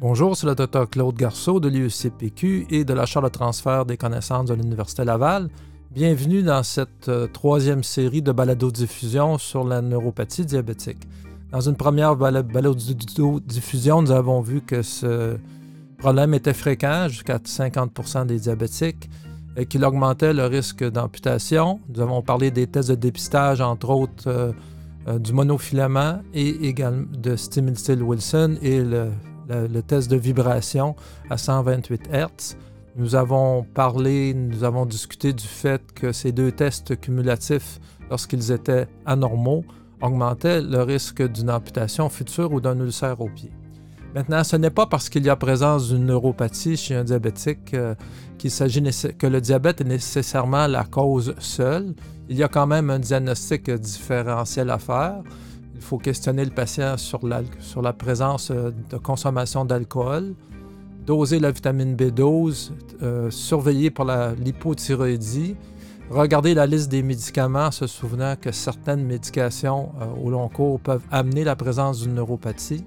Bonjour, 0.00 0.36
c'est 0.36 0.46
le 0.46 0.54
Dr 0.54 0.88
Claude 0.88 1.16
Garceau 1.16 1.58
de 1.58 1.68
l'UCPQ 1.68 2.68
et 2.70 2.84
de 2.84 2.94
la 2.94 3.04
Chaire 3.04 3.20
de 3.20 3.28
transfert 3.28 3.84
des 3.84 3.96
connaissances 3.96 4.46
de 4.46 4.54
l'Université 4.54 5.02
Laval. 5.04 5.48
Bienvenue 5.90 6.44
dans 6.44 6.62
cette 6.62 7.08
euh, 7.08 7.26
troisième 7.26 7.82
série 7.82 8.22
de 8.22 8.30
balado-diffusion 8.30 9.38
sur 9.38 9.64
la 9.64 9.82
neuropathie 9.82 10.44
diabétique. 10.44 11.00
Dans 11.50 11.62
une 11.62 11.74
première 11.74 12.14
balado-diffusion, 12.14 14.02
nous 14.02 14.12
avons 14.12 14.40
vu 14.40 14.60
que 14.60 14.82
ce 14.82 15.36
problème 15.98 16.32
était 16.32 16.54
fréquent, 16.54 17.08
jusqu'à 17.08 17.38
50% 17.38 18.26
des 18.26 18.38
diabétiques, 18.38 19.10
et 19.56 19.66
qu'il 19.66 19.84
augmentait 19.84 20.32
le 20.32 20.46
risque 20.46 20.88
d'amputation. 20.88 21.80
Nous 21.92 22.00
avons 22.00 22.22
parlé 22.22 22.52
des 22.52 22.68
tests 22.68 22.90
de 22.90 22.94
dépistage, 22.94 23.60
entre 23.60 23.90
autres 23.90 24.28
euh, 24.28 24.52
euh, 25.08 25.18
du 25.18 25.32
monofilament 25.32 26.22
et 26.34 26.68
également 26.68 27.08
de 27.12 27.34
Stimulsil-Wilson 27.34 28.58
et 28.62 28.80
le 28.80 29.08
le, 29.48 29.80
test 29.82 30.10
de 30.10 30.16
vibration 30.16 30.94
à 31.30 31.38
128 31.38 32.08
Hz. 32.12 32.56
Nous 32.96 33.14
avons 33.14 33.64
parlé, 33.74 34.34
nous 34.34 34.64
avons 34.64 34.84
discuté 34.84 35.32
du 35.32 35.46
fait 35.46 35.82
que 35.94 36.12
ces 36.12 36.32
deux 36.32 36.52
tests 36.52 36.98
cumulatifs, 37.00 37.80
lorsqu'ils 38.10 38.50
étaient 38.50 38.88
anormaux, 39.06 39.64
augmentaient 40.00 40.60
le 40.60 40.82
risque 40.82 41.22
d'une 41.22 41.50
amputation 41.50 42.08
future 42.08 42.52
ou 42.52 42.60
d'un 42.60 42.78
ulcère 42.78 43.20
au 43.20 43.28
pied. 43.28 43.52
Maintenant, 44.14 44.42
ce 44.42 44.56
n'est 44.56 44.70
pas 44.70 44.86
parce 44.86 45.08
qu'il 45.08 45.24
y 45.24 45.28
a 45.28 45.36
présence 45.36 45.88
d'une 45.88 46.06
neuropathie 46.06 46.76
chez 46.76 46.94
un 46.94 47.04
diabétique 47.04 47.74
euh, 47.74 47.94
qu'il 48.38 48.50
s'agit 48.50 48.82
que 49.18 49.26
le 49.26 49.40
diabète 49.40 49.82
est 49.82 49.84
nécessairement 49.84 50.66
la 50.66 50.84
cause 50.84 51.34
seule. 51.38 51.94
Il 52.28 52.36
y 52.36 52.42
a 52.42 52.48
quand 52.48 52.66
même 52.66 52.88
un 52.90 52.98
diagnostic 52.98 53.70
différentiel 53.70 54.70
à 54.70 54.78
faire. 54.78 55.22
Il 55.78 55.84
faut 55.84 55.98
questionner 55.98 56.44
le 56.44 56.50
patient 56.50 56.96
sur 56.96 57.24
la, 57.24 57.42
sur 57.60 57.82
la 57.82 57.92
présence 57.92 58.50
euh, 58.50 58.72
de 58.90 58.96
consommation 58.96 59.64
d'alcool, 59.64 60.34
doser 61.06 61.38
la 61.38 61.52
vitamine 61.52 61.94
B12, 61.94 62.72
euh, 63.00 63.30
surveiller 63.30 63.90
pour 63.92 64.04
l'hypothyroïdie, 64.04 65.54
regarder 66.10 66.52
la 66.54 66.66
liste 66.66 66.90
des 66.90 67.04
médicaments, 67.04 67.70
se 67.70 67.86
souvenant 67.86 68.34
que 68.34 68.50
certaines 68.50 69.04
médications 69.04 69.90
euh, 70.00 70.06
au 70.20 70.30
long 70.30 70.48
cours 70.48 70.80
peuvent 70.80 71.06
amener 71.12 71.44
la 71.44 71.54
présence 71.54 72.00
d'une 72.00 72.14
neuropathie, 72.14 72.84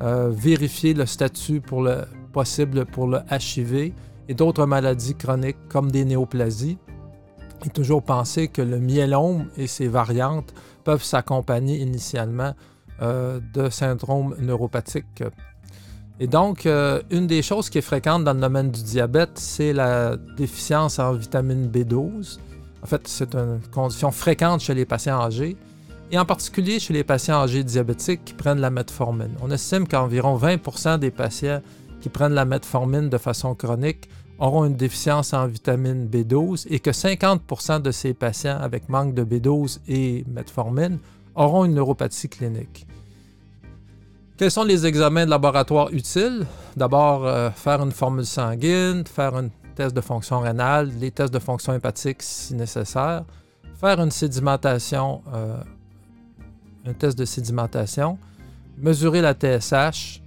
vérifier 0.00 0.92
le 0.92 1.06
statut 1.06 1.60
pour 1.60 1.82
le, 1.82 2.04
possible 2.32 2.84
pour 2.86 3.06
le 3.06 3.20
HIV 3.30 3.92
et 4.28 4.34
d'autres 4.34 4.66
maladies 4.66 5.14
chroniques 5.14 5.56
comme 5.68 5.90
des 5.90 6.04
néoplasies, 6.04 6.76
et 7.64 7.70
toujours 7.70 8.02
penser 8.02 8.48
que 8.48 8.62
le 8.62 8.78
myélome 8.78 9.46
et 9.56 9.66
ses 9.66 9.88
variantes 9.88 10.52
peuvent 10.84 11.02
s'accompagner 11.02 11.78
initialement 11.78 12.54
euh, 13.02 13.40
de 13.54 13.70
syndromes 13.70 14.34
neuropathiques. 14.38 15.22
Et 16.18 16.26
donc, 16.26 16.64
euh, 16.64 17.02
une 17.10 17.26
des 17.26 17.42
choses 17.42 17.68
qui 17.68 17.78
est 17.78 17.82
fréquente 17.82 18.24
dans 18.24 18.32
le 18.32 18.40
domaine 18.40 18.70
du 18.70 18.82
diabète, 18.82 19.32
c'est 19.34 19.72
la 19.72 20.16
déficience 20.16 20.98
en 20.98 21.12
vitamine 21.12 21.68
B12. 21.70 22.38
En 22.82 22.86
fait, 22.86 23.06
c'est 23.06 23.34
une 23.34 23.60
condition 23.72 24.10
fréquente 24.10 24.60
chez 24.60 24.74
les 24.74 24.86
patients 24.86 25.20
âgés, 25.20 25.56
et 26.10 26.18
en 26.18 26.24
particulier 26.24 26.78
chez 26.78 26.94
les 26.94 27.04
patients 27.04 27.42
âgés 27.42 27.64
diabétiques 27.64 28.24
qui 28.24 28.32
prennent 28.32 28.60
la 28.60 28.70
metformine. 28.70 29.34
On 29.42 29.50
estime 29.50 29.86
qu'environ 29.86 30.38
20% 30.38 30.98
des 30.98 31.10
patients 31.10 31.60
qui 32.00 32.08
prennent 32.08 32.34
la 32.34 32.44
metformine 32.44 33.08
de 33.10 33.18
façon 33.18 33.54
chronique 33.54 34.08
auront 34.38 34.64
une 34.64 34.76
déficience 34.76 35.32
en 35.32 35.46
vitamine 35.46 36.08
B12 36.08 36.66
et 36.70 36.80
que 36.80 36.90
50% 36.90 37.80
de 37.80 37.90
ces 37.90 38.14
patients 38.14 38.58
avec 38.60 38.88
manque 38.88 39.14
de 39.14 39.24
B12 39.24 39.80
et 39.88 40.24
metformine 40.28 40.98
auront 41.34 41.64
une 41.64 41.74
neuropathie 41.74 42.28
clinique. 42.28 42.86
Quels 44.36 44.50
sont 44.50 44.64
les 44.64 44.84
examens 44.84 45.24
de 45.24 45.30
laboratoire 45.30 45.88
utiles? 45.92 46.46
D'abord, 46.76 47.26
euh, 47.26 47.50
faire 47.50 47.80
une 47.80 47.92
formule 47.92 48.26
sanguine, 48.26 49.04
faire 49.06 49.34
un 49.34 49.48
test 49.74 49.96
de 49.96 50.00
fonction 50.02 50.40
rénale, 50.40 50.90
les 51.00 51.10
tests 51.10 51.32
de 51.32 51.38
fonction 51.38 51.72
hépatique 51.72 52.22
si 52.22 52.54
nécessaire, 52.54 53.24
faire 53.80 53.98
une 53.98 54.10
sédimentation, 54.10 55.22
euh, 55.32 55.56
un 56.86 56.92
test 56.92 57.18
de 57.18 57.24
sédimentation, 57.24 58.18
mesurer 58.76 59.22
la 59.22 59.32
TSH. 59.32 60.20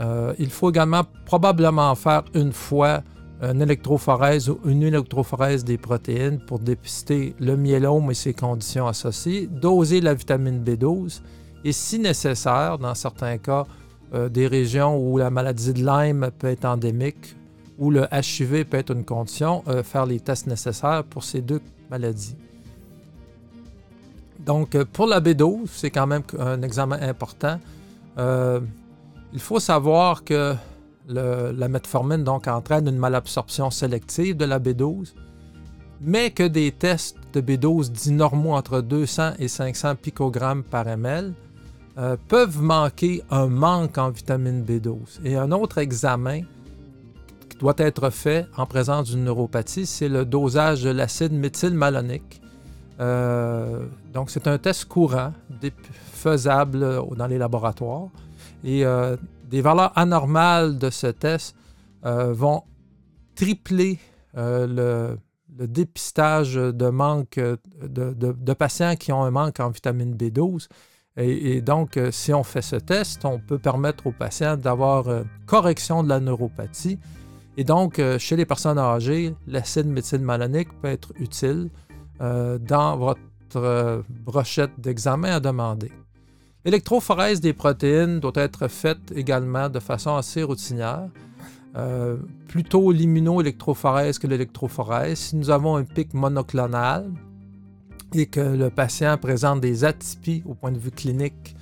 Euh, 0.00 0.34
il 0.40 0.50
faut 0.50 0.70
également 0.70 1.02
probablement 1.24 1.94
faire 1.94 2.24
une 2.34 2.52
fois 2.52 3.02
une 3.42 3.60
électrophorèse 3.60 4.48
ou 4.48 4.60
une 4.64 4.84
électrophorèse 4.84 5.64
des 5.64 5.76
protéines 5.76 6.38
pour 6.38 6.60
dépister 6.60 7.34
le 7.40 7.56
myélome 7.56 8.10
et 8.10 8.14
ses 8.14 8.34
conditions 8.34 8.86
associées, 8.86 9.48
doser 9.48 10.00
la 10.00 10.14
vitamine 10.14 10.62
B12 10.62 11.20
et 11.64 11.72
si 11.72 11.98
nécessaire, 11.98 12.78
dans 12.78 12.94
certains 12.94 13.38
cas, 13.38 13.66
euh, 14.14 14.28
des 14.28 14.46
régions 14.46 14.96
où 14.96 15.18
la 15.18 15.30
maladie 15.30 15.72
de 15.72 15.84
Lyme 15.84 16.30
peut 16.38 16.48
être 16.48 16.64
endémique 16.64 17.36
ou 17.78 17.90
le 17.90 18.06
HIV 18.12 18.64
peut 18.64 18.76
être 18.76 18.92
une 18.92 19.04
condition, 19.04 19.64
euh, 19.68 19.82
faire 19.82 20.06
les 20.06 20.20
tests 20.20 20.46
nécessaires 20.46 21.02
pour 21.04 21.24
ces 21.24 21.40
deux 21.40 21.60
maladies. 21.90 22.36
Donc, 24.38 24.74
euh, 24.74 24.84
pour 24.84 25.06
la 25.06 25.20
B12, 25.20 25.66
c'est 25.66 25.90
quand 25.90 26.06
même 26.06 26.22
un 26.38 26.62
examen 26.62 27.00
important. 27.00 27.58
il 29.34 29.40
faut 29.40 29.60
savoir 29.60 30.24
que 30.24 30.54
la 31.08 31.68
metformine 31.68 32.24
donc 32.24 32.48
entraîne 32.48 32.88
une 32.88 32.98
malabsorption 32.98 33.70
sélective 33.70 34.36
de 34.36 34.44
la 34.44 34.58
B12, 34.58 35.14
mais 36.00 36.30
que 36.30 36.42
des 36.42 36.72
tests 36.72 37.16
de 37.32 37.40
B12 37.40 37.90
dits 37.90 38.12
normaux 38.12 38.54
entre 38.54 38.80
200 38.80 39.32
et 39.38 39.48
500 39.48 39.96
picogrammes 39.96 40.62
par 40.62 40.86
ml 40.86 41.32
euh, 41.98 42.16
peuvent 42.28 42.62
manquer 42.62 43.22
un 43.30 43.48
manque 43.48 43.98
en 43.98 44.10
vitamine 44.10 44.64
B12. 44.64 45.20
Et 45.24 45.36
un 45.36 45.52
autre 45.52 45.78
examen 45.78 46.40
qui 47.48 47.58
doit 47.58 47.74
être 47.76 48.10
fait 48.10 48.46
en 48.56 48.66
présence 48.66 49.10
d'une 49.10 49.24
neuropathie, 49.24 49.86
c'est 49.86 50.08
le 50.08 50.24
dosage 50.24 50.82
de 50.82 50.90
l'acide 50.90 51.32
méthylmalonique. 51.32 52.40
Euh, 53.00 53.84
donc, 54.12 54.30
c'est 54.30 54.46
un 54.46 54.58
test 54.58 54.86
courant, 54.86 55.32
faisable 56.12 57.02
dans 57.16 57.26
les 57.26 57.38
laboratoires. 57.38 58.08
Euh, 58.64 59.16
des 59.52 59.60
valeurs 59.60 59.92
anormales 59.96 60.78
de 60.78 60.88
ce 60.88 61.08
test 61.08 61.54
euh, 62.06 62.32
vont 62.32 62.62
tripler 63.36 64.00
euh, 64.36 64.66
le, 64.66 65.66
dépistage 65.66 66.54
de 66.54 66.88
manque 66.88 67.38
de, 67.38 68.52
patients 68.54 68.96
qui 68.96 69.12
ont 69.12 69.22
un 69.22 69.30
manque 69.30 69.60
en 69.60 69.68
vitamine 69.68 70.16
B12. 70.16 70.68
Et, 71.18 71.60
donc, 71.60 71.98
euh, 71.98 72.10
si 72.10 72.32
on 72.32 72.42
fait 72.42 72.62
ce 72.62 72.76
test, 72.76 73.26
on 73.26 73.38
peut 73.38 73.58
permettre 73.58 74.06
aux 74.06 74.12
patients 74.12 74.56
d'avoir 74.56 75.04
correction 75.44 76.02
de 76.02 76.08
la 76.08 76.20
neuropathie. 76.20 76.98
Et 77.58 77.64
donc, 77.64 78.00
chez 78.16 78.36
les 78.36 78.46
personnes 78.46 78.78
âgées, 78.78 79.34
l'acide 79.46 79.86
méthylmalonique 79.86 80.70
peut 80.80 80.88
être 80.88 81.12
utile 81.20 81.68
dans 82.18 82.96
votre 82.96 84.02
brochette 84.08 84.72
d'examen 84.78 85.34
à 85.36 85.40
demander. 85.40 85.92
L'électrophorèse 86.64 87.40
des 87.40 87.52
protéines 87.52 88.20
doit 88.20 88.32
être 88.36 88.68
faite 88.68 89.12
également 89.16 89.68
de 89.68 89.80
façon 89.80 90.14
assez 90.14 90.44
routinière. 90.44 91.08
Euh, 91.74 92.18
plutôt 92.48 92.92
l'immunoélectrophorèse 92.92 94.18
que 94.18 94.26
l'électrophorèse. 94.26 95.18
Si 95.18 95.36
nous 95.36 95.50
avons 95.50 95.76
un 95.76 95.84
pic 95.84 96.14
monoclonal 96.14 97.10
et 98.14 98.26
que 98.26 98.40
le 98.40 98.70
patient 98.70 99.16
présente 99.16 99.60
des 99.60 99.84
atypies 99.84 100.42
au 100.46 100.54
point 100.54 100.70
de 100.70 100.78
vue 100.78 100.90
clinique 100.90 101.56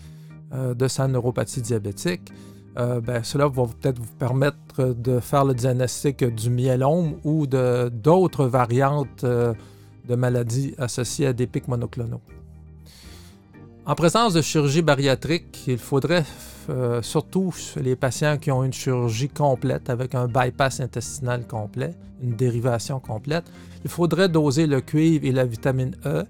euh, 0.52 0.74
de 0.74 0.88
sa 0.88 1.06
neuropathie 1.08 1.62
diabétique, 1.62 2.32
euh, 2.76 3.00
ben, 3.00 3.22
cela 3.22 3.48
va 3.48 3.66
peut-être 3.66 4.00
vous 4.00 4.16
permettre 4.18 4.92
de 4.92 5.20
faire 5.20 5.44
le 5.44 5.54
diagnostic 5.54 6.24
du 6.24 6.50
myélome 6.50 7.14
ou 7.24 7.46
d'autres 7.46 8.46
variantes 8.46 9.24
de 9.24 10.14
maladies 10.14 10.74
associées 10.76 11.28
à 11.28 11.32
des 11.32 11.46
pics 11.46 11.68
monoclonaux. 11.68 12.20
En 13.86 13.94
présence 13.94 14.34
de 14.34 14.42
chirurgie 14.42 14.82
bariatrique, 14.82 15.64
il 15.66 15.78
faudrait, 15.78 16.24
euh, 16.68 17.00
surtout 17.00 17.54
les 17.82 17.96
patients 17.96 18.36
qui 18.36 18.50
ont 18.50 18.62
une 18.62 18.74
chirurgie 18.74 19.30
complète 19.30 19.88
avec 19.88 20.14
un 20.14 20.26
bypass 20.26 20.80
intestinal 20.80 21.46
complet, 21.46 21.94
une 22.22 22.36
dérivation 22.36 23.00
complète, 23.00 23.44
il 23.82 23.90
faudrait 23.90 24.28
doser 24.28 24.66
le 24.66 24.82
cuivre 24.82 25.24
et 25.24 25.32
la 25.32 25.46
vitamine 25.46 25.96
E 26.04 26.24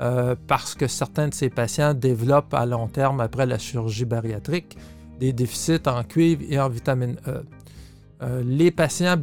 euh, 0.00 0.36
parce 0.46 0.74
que 0.76 0.86
certains 0.86 1.28
de 1.28 1.34
ces 1.34 1.50
patients 1.50 1.92
développent 1.92 2.54
à 2.54 2.66
long 2.66 2.86
terme 2.86 3.20
après 3.20 3.46
la 3.46 3.58
chirurgie 3.58 4.04
bariatrique 4.04 4.76
des 5.18 5.32
déficits 5.32 5.86
en 5.86 6.04
cuivre 6.04 6.42
et 6.48 6.60
en 6.60 6.68
vitamine 6.68 7.16
E. 7.26 7.44
Euh, 8.22 8.42
les 8.46 8.70
patients 8.70 9.16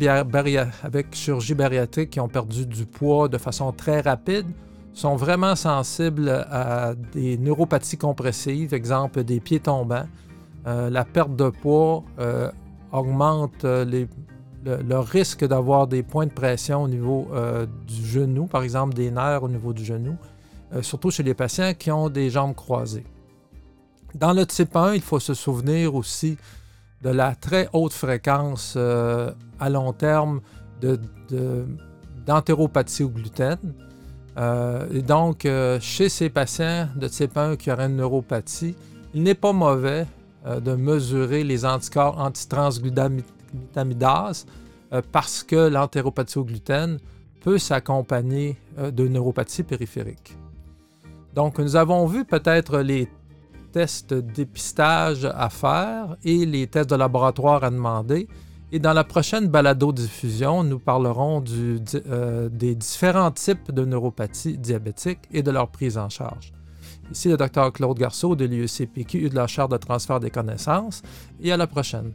avec 0.83 1.15
chirurgie 1.15 1.53
bariatrique 1.53 2.09
qui 2.09 2.19
ont 2.19 2.27
perdu 2.27 2.65
du 2.65 2.85
poids 2.85 3.29
de 3.29 3.37
façon 3.37 3.71
très 3.71 4.01
rapide 4.01 4.47
sont 4.99 5.15
vraiment 5.15 5.55
sensibles 5.55 6.29
à 6.51 6.93
des 7.13 7.37
neuropathies 7.37 7.97
compressives, 7.97 8.73
exemple 8.73 9.23
des 9.23 9.39
pieds 9.39 9.61
tombants. 9.61 10.07
Euh, 10.67 10.89
la 10.89 11.05
perte 11.05 11.37
de 11.37 11.49
poids 11.49 12.03
euh, 12.19 12.51
augmente 12.91 13.63
euh, 13.63 13.85
le, 14.65 14.99
risque 14.99 15.45
d'avoir 15.45 15.87
des 15.87 16.03
points 16.03 16.25
de 16.25 16.33
pression 16.33 16.83
au 16.83 16.89
niveau 16.89 17.29
du 17.87 18.05
genou, 18.05 18.45
par 18.45 18.61
exemple 18.61 18.93
des 18.93 19.09
nerfs 19.09 19.41
au 19.41 19.47
niveau 19.47 19.71
du 19.71 19.85
genou, 19.85 20.17
surtout 20.81 21.11
chez 21.11 21.23
les 21.23 21.33
patients 21.33 21.73
qui 21.73 21.91
ont 21.91 22.09
des 22.09 22.29
jambes 22.29 22.55
croisées. 22.55 23.05
Dans 24.15 24.33
le 24.33 24.45
type 24.45 24.75
1, 24.75 24.95
il 24.95 25.01
faut 25.01 25.21
se 25.21 25.33
souvenir 25.33 25.95
aussi 25.95 26.37
de 27.01 27.09
la 27.09 27.35
très 27.35 27.69
haute 27.71 27.93
fréquence 27.93 28.75
à 28.75 29.69
long 29.69 29.93
terme 29.93 30.41
d'entéropathie 32.25 33.03
au 33.03 33.09
gluten. 33.09 33.57
Euh, 34.39 34.87
et 34.93 35.01
donc, 35.01 35.45
euh, 35.45 35.79
chez 35.81 36.09
ces 36.09 36.29
patients 36.29 36.87
de 36.95 37.07
type 37.07 37.35
1 37.37 37.55
qui 37.57 37.71
auraient 37.71 37.87
une 37.87 37.97
neuropathie, 37.97 38.75
il 39.13 39.23
n'est 39.23 39.35
pas 39.35 39.53
mauvais 39.53 40.05
de 40.45 40.73
mesurer 40.73 41.43
les 41.43 41.65
anticorps 41.65 42.17
antitransglutamidase 42.17 44.45
parce 45.11 45.43
que 45.43 45.67
l'entéropathie 45.67 46.37
au 46.37 46.45
gluten 46.45 46.97
peut 47.41 47.57
s'accompagner 47.57 48.55
de 48.77 49.07
neuropathie 49.09 49.63
périphérique. 49.63 50.37
Donc, 51.33 51.59
nous 51.59 51.75
avons 51.75 52.05
vu 52.05 52.23
peut-être 52.23 52.79
les 52.79 53.09
tests 53.73 54.13
dépistage 54.13 55.25
à 55.25 55.49
faire 55.49 56.15
et 56.23 56.45
les 56.45 56.67
tests 56.67 56.89
de 56.89 56.95
laboratoire 56.95 57.61
à 57.63 57.69
demander. 57.69 58.29
Et 58.71 58.77
dans 58.77 58.93
la 58.93 59.03
prochaine 59.03 59.47
balado-diffusion, 59.47 60.63
nous 60.63 60.77
parlerons 60.77 61.43
euh, 61.47 62.49
des 62.49 62.75
différents 62.75 63.31
types 63.31 63.71
de 63.71 63.83
neuropathie 63.83 64.59
diabétique 64.59 65.19
et 65.31 65.41
de 65.41 65.49
leur 65.49 65.69
prise 65.69 65.97
en 65.97 66.09
charge. 66.09 66.53
Ici 67.11 67.29
le 67.29 67.37
Dr 67.37 67.73
Claude 67.73 67.97
Garceau 67.97 68.35
de 68.35 68.45
l'IECPQ 68.45 69.25
et 69.25 69.29
de 69.29 69.35
la 69.35 69.47
chaire 69.47 69.69
de 69.69 69.77
transfert 69.77 70.19
des 70.19 70.29
connaissances 70.29 71.01
et 71.41 71.51
à 71.51 71.57
la 71.57 71.65
prochaine. 71.65 72.11